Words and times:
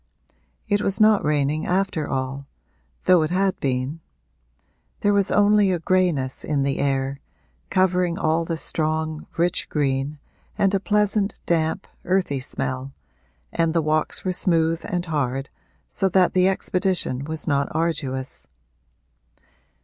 It 0.67 0.81
was 0.81 0.99
not 0.99 1.23
raining 1.23 1.67
after 1.67 2.09
all, 2.09 2.47
though 3.05 3.21
it 3.21 3.29
had 3.29 3.59
been; 3.59 3.99
there 5.01 5.13
was 5.13 5.29
only 5.29 5.71
a 5.71 5.77
grayness 5.77 6.43
in 6.43 6.63
the 6.63 6.79
air, 6.79 7.19
covering 7.69 8.17
all 8.17 8.43
the 8.43 8.57
strong, 8.57 9.27
rich 9.37 9.69
green, 9.69 10.17
and 10.57 10.73
a 10.73 10.79
pleasant 10.79 11.39
damp, 11.45 11.85
earthy 12.03 12.39
smell, 12.39 12.93
and 13.51 13.75
the 13.75 13.81
walks 13.83 14.25
were 14.25 14.33
smooth 14.33 14.81
and 14.89 15.05
hard, 15.05 15.49
so 15.87 16.09
that 16.09 16.33
the 16.33 16.47
expedition 16.47 17.23
was 17.25 17.47
not 17.47 17.67
arduous. 17.69 18.47